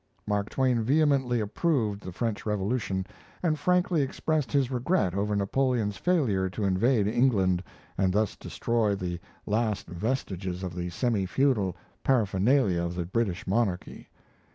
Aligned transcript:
Mark 0.25 0.49
Twain 0.49 0.81
vehemently 0.81 1.39
approved 1.39 2.01
the 2.01 2.11
French 2.11 2.43
revolution, 2.43 3.05
and 3.43 3.59
frankly 3.59 4.01
expressed 4.01 4.51
his 4.51 4.71
regret 4.71 5.13
over 5.13 5.35
Napoleon's 5.35 5.95
failure 5.97 6.49
to 6.49 6.63
invade 6.63 7.05
England 7.07 7.61
and 7.99 8.11
thus 8.11 8.35
destroy 8.35 8.95
the 8.95 9.19
last 9.45 9.85
vestiges 9.87 10.63
of 10.63 10.73
the 10.73 10.89
semi 10.89 11.27
feudal 11.27 11.77
paraphernalia 12.03 12.81
of 12.81 12.95
the 12.95 13.05
British 13.05 13.45
monarchy. 13.45 14.09